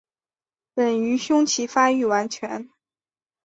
[0.73, 2.67] 本鱼胸鳍发育完全。